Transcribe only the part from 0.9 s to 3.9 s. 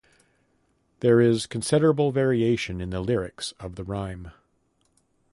There is considerable variation in the lyrics of the